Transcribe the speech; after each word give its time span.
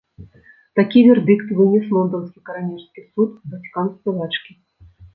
Такі 0.79 1.03
вердыкт 1.07 1.53
вынес 1.59 1.85
лонданскі 1.97 2.39
каранерскі 2.51 3.07
суд 3.11 3.29
бацькам 3.55 3.95
спявачкі. 3.97 4.63